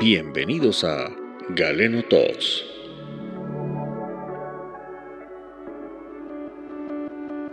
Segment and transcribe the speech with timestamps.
[0.00, 1.14] Bienvenidos a
[1.50, 2.64] Galeno Talks.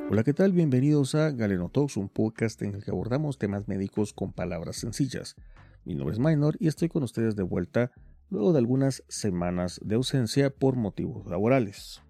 [0.09, 0.53] Hola, ¿qué tal?
[0.53, 5.35] Bienvenidos a Galeno Talks, un podcast en el que abordamos temas médicos con palabras sencillas.
[5.83, 7.91] Mi nombre es Minor y estoy con ustedes de vuelta
[8.29, 12.01] luego de algunas semanas de ausencia por motivos laborales.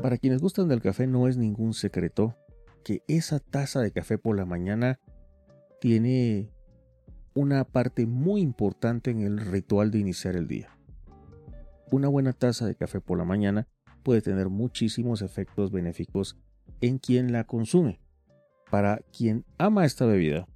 [0.00, 2.36] Para quienes gustan del café no es ningún secreto
[2.84, 5.00] que esa taza de café por la mañana
[5.80, 6.52] tiene
[7.38, 10.76] una parte muy importante en el ritual de iniciar el día.
[11.92, 13.68] Una buena taza de café por la mañana
[14.02, 16.36] puede tener muchísimos efectos benéficos
[16.80, 18.00] en quien la consume.
[18.72, 20.48] Para quien ama esta bebida,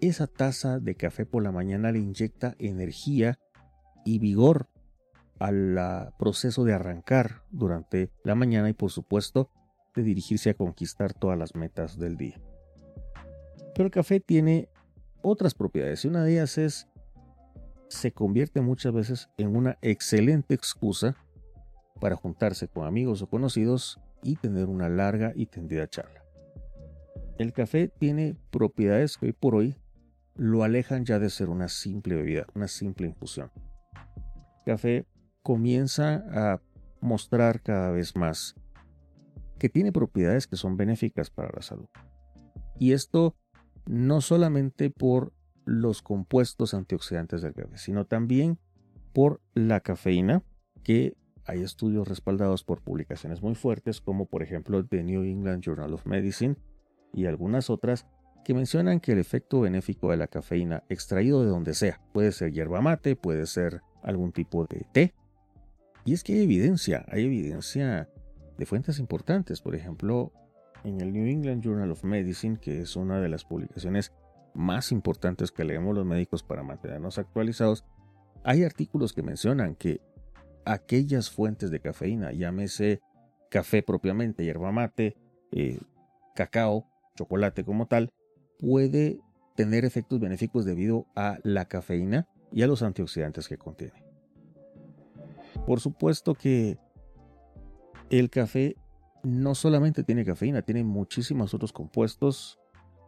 [0.00, 3.38] esa taza de café por la mañana le inyecta energía
[4.04, 4.68] y vigor
[5.38, 9.52] al proceso de arrancar durante la mañana y por supuesto
[9.94, 12.40] de dirigirse a conquistar todas las metas del día.
[13.72, 14.68] Pero el café tiene
[15.26, 16.88] otras propiedades y una de ellas es
[17.88, 21.16] se convierte muchas veces en una excelente excusa
[22.00, 26.24] para juntarse con amigos o conocidos y tener una larga y tendida charla.
[27.38, 29.76] El café tiene propiedades que hoy por hoy
[30.36, 33.50] lo alejan ya de ser una simple bebida, una simple infusión.
[34.58, 35.06] El café
[35.42, 36.60] comienza a
[37.00, 38.54] mostrar cada vez más
[39.58, 41.88] que tiene propiedades que son benéficas para la salud.
[42.78, 43.34] Y esto
[43.86, 45.32] no solamente por
[45.64, 48.58] los compuestos antioxidantes del café, sino también
[49.12, 50.42] por la cafeína,
[50.82, 55.94] que hay estudios respaldados por publicaciones muy fuertes, como por ejemplo The New England Journal
[55.94, 56.56] of Medicine
[57.12, 58.06] y algunas otras,
[58.44, 62.52] que mencionan que el efecto benéfico de la cafeína extraído de donde sea, puede ser
[62.52, 65.14] hierba mate, puede ser algún tipo de té,
[66.06, 68.08] y es que hay evidencia, hay evidencia
[68.56, 70.32] de fuentes importantes, por ejemplo,
[70.86, 74.12] en el New England Journal of Medicine, que es una de las publicaciones
[74.54, 77.84] más importantes que leemos los médicos para mantenernos actualizados,
[78.44, 80.00] hay artículos que mencionan que
[80.64, 83.00] aquellas fuentes de cafeína, llámese
[83.50, 85.16] café propiamente, hierba mate,
[85.50, 85.80] eh,
[86.36, 88.12] cacao, chocolate como tal,
[88.56, 89.18] puede
[89.56, 94.04] tener efectos benéficos debido a la cafeína y a los antioxidantes que contiene.
[95.66, 96.78] Por supuesto que
[98.08, 98.76] el café
[99.26, 102.60] no solamente tiene cafeína, tiene muchísimos otros compuestos,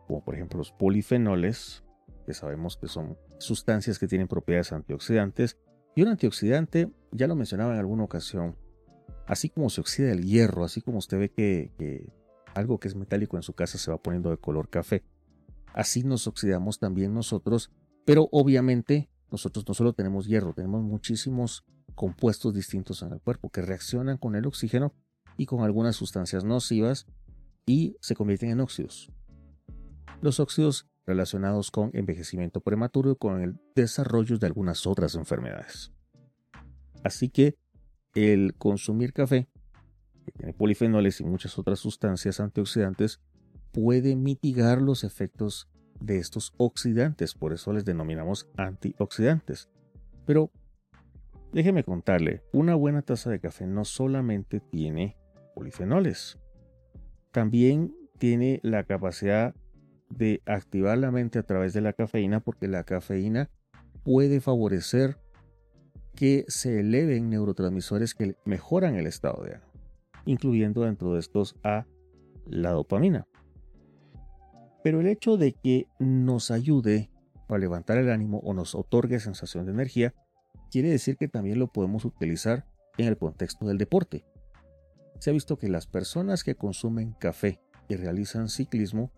[0.09, 1.85] como por ejemplo los polifenoles,
[2.27, 5.57] que sabemos que son sustancias que tienen propiedades antioxidantes.
[5.95, 8.57] Y un antioxidante, ya lo mencionaba en alguna ocasión,
[9.29, 12.13] así como se oxida el hierro, así como usted ve que,
[12.53, 15.05] algo que es metálico en su casa se va poniendo de color café,
[15.73, 17.71] así nos oxidamos también nosotros,
[18.05, 21.65] pero obviamente nosotros no solo tenemos hierro, tenemos muchísimos
[21.95, 24.95] compuestos distintos en el cuerpo que reaccionan con el oxígeno
[25.39, 27.07] y con algunas sustancias nocivas
[27.65, 29.11] y se convierten en óxidos.
[30.21, 35.93] Los óxidos relacionados con envejecimiento prematuro y con el desarrollo de algunas otras enfermedades.
[37.03, 37.57] Así que
[38.15, 39.49] el consumir café,
[40.27, 43.21] que tiene polifenoles y muchas otras sustancias antioxidantes,
[43.73, 45.71] puede mitigar los efectos
[46.01, 49.71] de estos oxidantes, por eso les denominamos antioxidantes.
[50.27, 50.51] Pero
[51.53, 55.17] Déjeme contarle, una buena taza de café no solamente tiene
[55.59, 56.39] polifenoles,
[57.33, 59.57] también tiene la capacidad
[60.09, 63.51] de activar la mente a través de la cafeína porque la cafeína
[64.05, 65.19] puede favorecer
[66.15, 69.73] que se eleven neurotransmisores que mejoran el estado de ánimo,
[70.27, 71.87] incluyendo dentro de estos a
[72.47, 73.27] la dopamina.
[74.85, 77.11] Pero el hecho de que nos ayude
[77.49, 80.15] a levantar el ánimo o nos otorgue sensación de energía
[80.71, 82.65] quiere decir que también lo podemos utilizar
[82.97, 84.25] en el contexto del deporte.
[85.19, 89.13] Se ha visto que las personas que consumen café y realizan ciclismo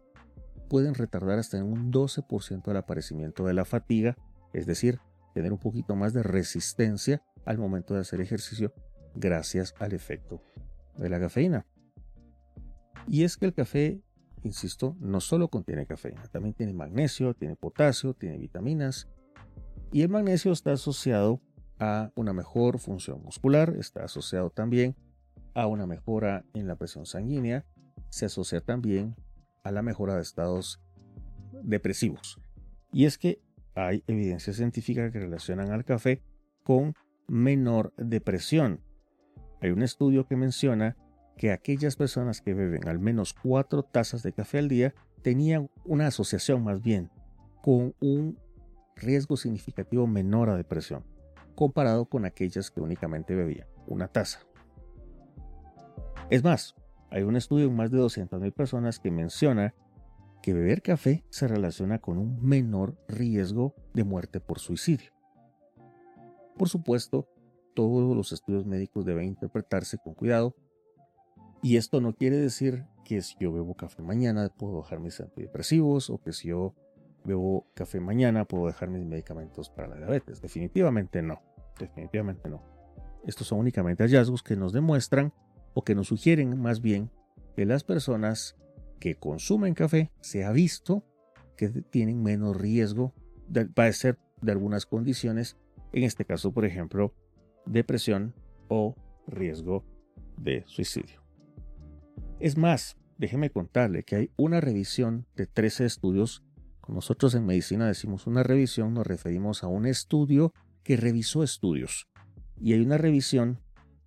[0.69, 4.17] pueden retardar hasta un 12% el aparecimiento de la fatiga,
[4.53, 5.01] es decir,
[5.35, 8.73] tener un poquito más de resistencia al momento de hacer ejercicio
[9.15, 10.41] gracias al efecto
[10.97, 11.67] de la cafeína.
[13.09, 14.01] Y es que el café,
[14.43, 19.09] insisto, no solo contiene cafeína, también tiene magnesio, tiene potasio, tiene vitaminas,
[19.93, 21.41] y el magnesio está asociado
[21.81, 24.95] a una mejor función muscular, está asociado también
[25.55, 27.65] una mejora en la presión sanguínea,
[28.09, 29.17] se asocia también
[29.63, 30.81] a la mejora de estados
[31.63, 32.41] depresivos.
[32.93, 33.41] Y es que
[33.75, 36.23] hay evidencia científica que relacionan al café
[36.65, 36.95] con
[37.29, 38.81] menor depresión.
[39.61, 40.97] Hay un estudio que menciona
[41.37, 46.09] que aquellas personas que beben al menos cuatro tazas de café al día tenían una
[46.09, 47.11] asociación más bien
[47.63, 48.39] con un
[48.97, 51.05] riesgo significativo menor a depresión,
[51.55, 54.41] comparado con aquellas que únicamente bebían una taza.
[56.31, 56.77] Es más,
[57.11, 59.75] hay un estudio en más de 200.000 personas que menciona
[60.43, 65.11] que beber café se relaciona con un menor riesgo de muerte por suicidio.
[66.57, 67.29] Por supuesto,
[67.75, 70.55] todos los estudios médicos deben interpretarse con cuidado
[71.63, 76.11] y esto no quiere decir que si yo bebo café mañana puedo dejar mis antidepresivos
[76.11, 76.75] o que si yo
[77.25, 80.41] bebo café mañana puedo dejar mis medicamentos para la diabetes.
[80.41, 81.43] Definitivamente no.
[81.79, 82.63] Definitivamente no.
[83.27, 85.33] Estos son únicamente hallazgos que nos demuestran
[85.75, 87.11] o que nos sugieren más bien
[87.57, 88.57] que las personas
[88.99, 91.05] que consumen café se ha visto
[91.57, 93.15] que tienen menos riesgo
[93.49, 95.57] de padecer de algunas condiciones,
[95.93, 97.15] en este caso, por ejemplo,
[97.67, 98.35] depresión
[98.69, 98.95] o
[99.27, 99.85] riesgo
[100.39, 101.23] de suicidio.
[102.39, 106.43] Es más, déjeme contarle que hay una revisión de 13 estudios.
[106.89, 112.09] Nosotros en medicina decimos una revisión, nos referimos a un estudio que revisó estudios.
[112.59, 113.61] Y hay una revisión,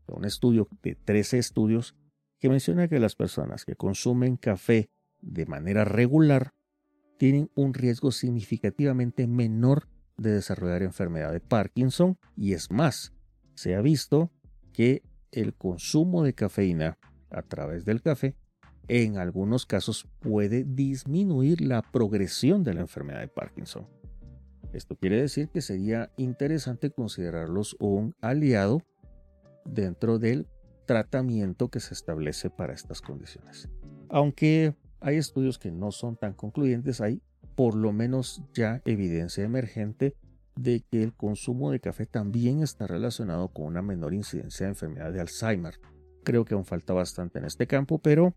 [0.08, 1.96] un estudio de 13 estudios,
[2.40, 4.90] que menciona que las personas que consumen café
[5.22, 6.52] de manera regular
[7.18, 13.14] tienen un riesgo significativamente menor de desarrollar enfermedad de Parkinson y es más,
[13.56, 14.32] se ha visto
[14.74, 16.98] que el consumo de cafeína
[17.30, 18.36] a través del café,
[18.88, 23.88] en algunos casos puede disminuir la progresión de la enfermedad de Parkinson.
[24.74, 28.82] Esto quiere decir que sería interesante considerarlos un aliado
[29.66, 30.48] dentro del
[30.86, 33.70] tratamiento que se establece para estas condiciones.
[34.10, 37.22] Aunque hay estudios que no son tan concluyentes, hay
[37.56, 40.16] por lo menos ya evidencia emergente
[40.56, 45.12] de que el consumo de café también está relacionado con una menor incidencia de enfermedad
[45.12, 45.80] de Alzheimer.
[46.24, 48.36] Creo que aún falta bastante en este campo, pero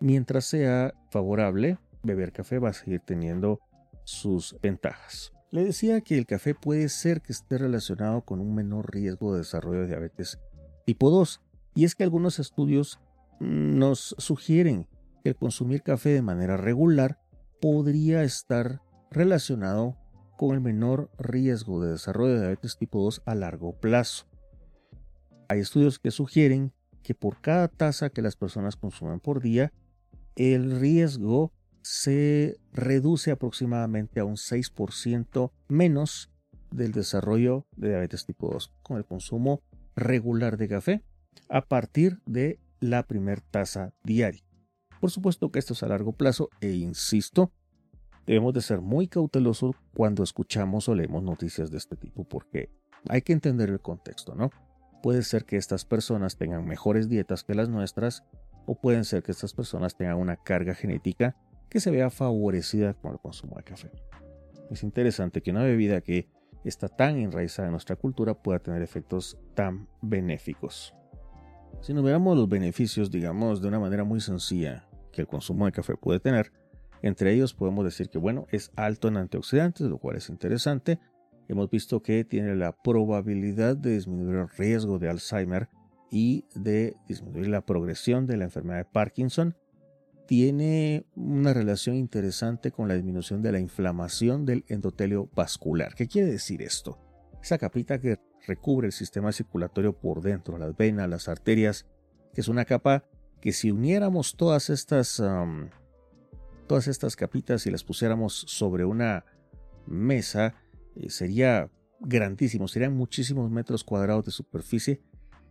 [0.00, 3.60] mientras sea favorable, beber café va a seguir teniendo
[4.04, 5.32] sus ventajas.
[5.50, 9.40] Le decía que el café puede ser que esté relacionado con un menor riesgo de
[9.40, 10.38] desarrollo de diabetes
[10.84, 11.40] tipo 2,
[11.74, 13.00] y es que algunos estudios
[13.40, 14.88] nos sugieren
[15.24, 17.18] que consumir café de manera regular
[17.60, 19.96] podría estar relacionado
[20.36, 24.26] con el menor riesgo de desarrollo de diabetes tipo 2 a largo plazo.
[25.48, 29.72] Hay estudios que sugieren que por cada taza que las personas consumen por día,
[30.36, 31.52] el riesgo
[31.82, 36.30] se reduce aproximadamente a un 6% menos
[36.70, 39.62] del desarrollo de diabetes tipo 2 con el consumo
[39.96, 41.02] regular de café
[41.48, 44.42] a partir de la primera taza diaria.
[45.00, 47.52] Por supuesto que esto es a largo plazo e insisto,
[48.26, 52.70] Debemos de ser muy cautelosos cuando escuchamos o leemos noticias de este tipo porque
[53.08, 54.50] hay que entender el contexto, ¿no?
[55.02, 58.22] Puede ser que estas personas tengan mejores dietas que las nuestras
[58.66, 61.36] o pueden ser que estas personas tengan una carga genética
[61.68, 63.90] que se vea favorecida con el consumo de café.
[64.70, 66.28] Es interesante que una bebida que
[66.68, 70.94] está tan enraizada en nuestra cultura pueda tener efectos tan benéficos.
[71.80, 75.72] Si nos veamos los beneficios, digamos, de una manera muy sencilla que el consumo de
[75.72, 76.52] café puede tener,
[77.02, 81.00] entre ellos podemos decir que bueno, es alto en antioxidantes, lo cual es interesante.
[81.48, 85.68] Hemos visto que tiene la probabilidad de disminuir el riesgo de Alzheimer
[86.10, 89.56] y de disminuir la progresión de la enfermedad de Parkinson.
[90.26, 95.94] Tiene una relación interesante con la disminución de la inflamación del endotelio vascular.
[95.94, 96.98] ¿Qué quiere decir esto?
[97.42, 101.86] Esa capita que recubre el sistema circulatorio por dentro, las venas, las arterias,
[102.34, 103.04] que es una capa
[103.40, 105.20] que si uniéramos todas estas
[106.66, 109.24] todas estas capitas y las pusiéramos sobre una
[109.86, 110.54] mesa,
[110.96, 111.70] eh, sería
[112.00, 115.02] grandísimo, serían muchísimos metros cuadrados de superficie.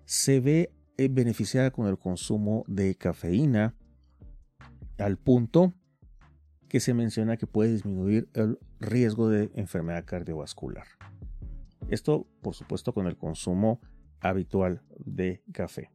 [0.05, 3.75] Se ve eh, beneficiada con el consumo de cafeína
[5.01, 5.73] al punto
[6.69, 10.87] que se menciona que puede disminuir el riesgo de enfermedad cardiovascular.
[11.89, 13.81] Esto, por supuesto, con el consumo
[14.21, 15.91] habitual de café.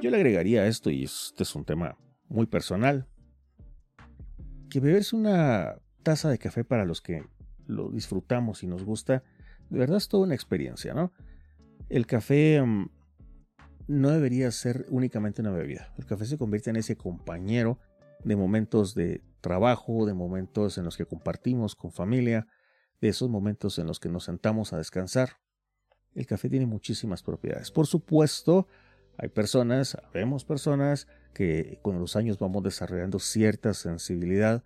[0.00, 1.96] Yo le agregaría esto, y este es un tema
[2.28, 3.08] muy personal,
[4.68, 7.24] que beberse una taza de café para los que
[7.66, 9.22] lo disfrutamos y nos gusta,
[9.70, 11.12] de verdad es toda una experiencia, ¿no?
[11.88, 12.88] El café mm,
[13.86, 15.92] no debería ser únicamente una bebida.
[15.98, 17.78] El café se convierte en ese compañero
[18.24, 22.46] de momentos de trabajo, de momentos en los que compartimos con familia,
[23.00, 25.38] de esos momentos en los que nos sentamos a descansar.
[26.14, 27.70] El café tiene muchísimas propiedades.
[27.70, 28.68] Por supuesto,
[29.16, 34.62] hay personas, vemos personas que con los años vamos desarrollando cierta sensibilidad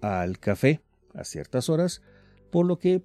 [0.00, 0.82] al café
[1.14, 2.02] a ciertas horas,
[2.50, 3.02] por lo que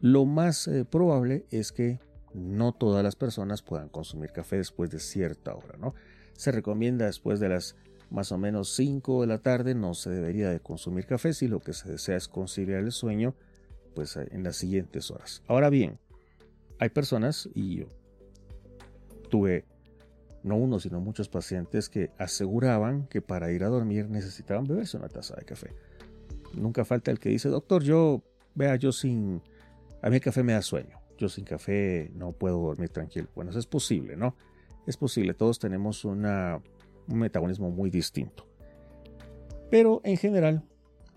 [0.00, 2.00] lo más eh, probable es que
[2.34, 5.94] no todas las personas puedan consumir café después de cierta hora, ¿no?
[6.34, 7.76] Se recomienda después de las
[8.10, 11.60] más o menos 5 de la tarde no se debería de consumir café si lo
[11.60, 13.34] que se desea es conciliar el sueño
[13.94, 15.42] pues en las siguientes horas.
[15.46, 15.98] Ahora bien,
[16.78, 17.86] hay personas y yo
[19.30, 19.64] tuve
[20.42, 25.08] no uno, sino muchos pacientes que aseguraban que para ir a dormir necesitaban beberse una
[25.08, 25.70] taza de café.
[26.52, 28.22] Nunca falta el que dice, doctor, yo,
[28.54, 29.42] vea, yo sin,
[30.02, 33.28] a mí el café me da sueño, yo sin café no puedo dormir tranquilo.
[33.34, 34.36] Bueno, es posible, ¿no?
[34.86, 36.26] Es posible, todos tenemos un
[37.08, 38.46] metabolismo muy distinto.
[39.70, 40.62] Pero en general,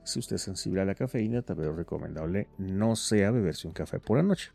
[0.03, 3.73] si usted es sensible a la cafeína, tal vez lo recomendable no sea beberse un
[3.73, 4.51] café por la noche.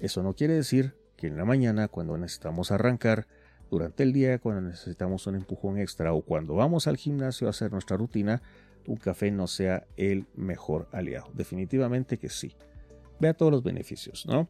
[0.00, 3.26] Eso no quiere decir que en la mañana, cuando necesitamos arrancar,
[3.70, 7.72] durante el día, cuando necesitamos un empujón extra o cuando vamos al gimnasio a hacer
[7.72, 8.42] nuestra rutina,
[8.86, 11.30] un café no sea el mejor aliado.
[11.34, 12.54] Definitivamente que sí.
[13.20, 14.48] Vea todos los beneficios, ¿no?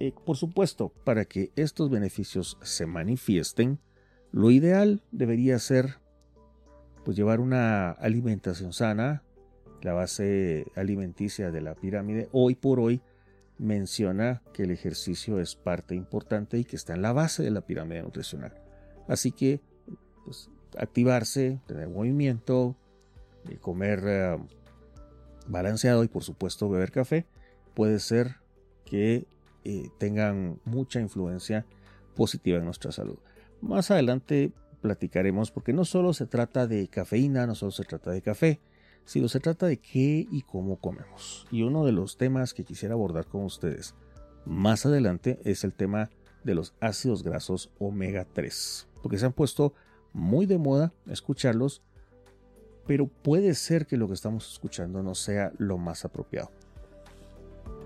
[0.00, 3.78] Eh, por supuesto, para que estos beneficios se manifiesten,
[4.32, 5.98] lo ideal debería ser
[7.04, 9.22] pues llevar una alimentación sana,
[9.82, 13.02] la base alimenticia de la pirámide hoy por hoy
[13.58, 17.60] menciona que el ejercicio es parte importante y que está en la base de la
[17.60, 18.54] pirámide nutricional.
[19.06, 19.60] Así que
[20.24, 20.48] pues,
[20.78, 22.74] activarse, tener movimiento,
[23.50, 24.38] eh, comer eh,
[25.46, 27.26] balanceado y por supuesto beber café
[27.74, 28.36] puede ser
[28.84, 29.26] que
[29.64, 31.66] eh, tengan mucha influencia
[32.14, 33.18] positiva en nuestra salud.
[33.60, 38.22] Más adelante platicaremos porque no solo se trata de cafeína, no solo se trata de
[38.22, 38.60] café,
[39.04, 41.46] sino se trata de qué y cómo comemos.
[41.50, 43.94] Y uno de los temas que quisiera abordar con ustedes
[44.44, 46.10] más adelante es el tema
[46.44, 49.74] de los ácidos grasos omega 3, porque se han puesto
[50.12, 51.82] muy de moda escucharlos,
[52.86, 56.50] pero puede ser que lo que estamos escuchando no sea lo más apropiado.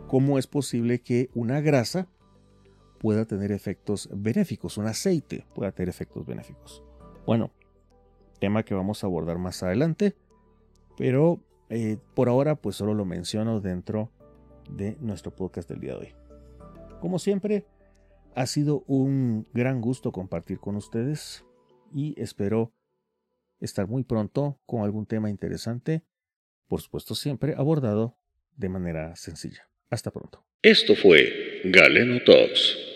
[0.09, 2.09] ¿Cómo es posible que una grasa
[3.05, 6.83] pueda tener efectos benéficos, un aceite pueda tener efectos benéficos.
[7.27, 7.51] Bueno,
[8.41, 10.17] tema que vamos a abordar más adelante,
[10.97, 14.11] pero eh, por ahora pues solo lo menciono dentro
[14.71, 16.15] de nuestro podcast del día de hoy.
[17.03, 17.67] Como siempre,
[18.35, 21.45] ha sido un gran gusto compartir con ustedes
[21.93, 22.73] y espero
[23.61, 26.07] estar muy pronto con algún tema interesante,
[26.69, 28.17] por supuesto siempre abordado
[28.57, 29.69] de manera sencilla.
[29.91, 30.45] Hasta pronto.
[30.63, 32.94] Esto fue Galeno Talks